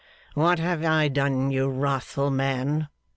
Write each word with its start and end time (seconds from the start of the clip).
'What 0.33 0.57
have 0.57 0.83
I 0.83 1.09
done, 1.09 1.51
you 1.51 1.69
wrathful 1.69 2.31
man? 2.31 2.87